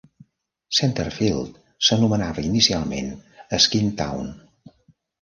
Centerfield 0.77 1.59
s'anomenava 1.89 2.49
inicialment 2.49 3.15
Skin 3.69 3.97
Town. 4.05 4.37